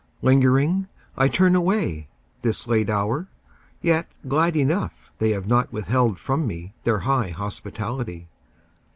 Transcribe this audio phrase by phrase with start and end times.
[0.23, 2.07] Lingeringly I turn away,
[2.41, 3.27] This late hour,
[3.83, 8.27] yet glad enough They have not withheld from me Their high hospitality.